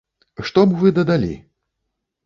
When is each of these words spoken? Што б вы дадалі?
Што 0.47 0.63
б 0.71 0.81
вы 0.81 0.95
дадалі? 0.97 1.31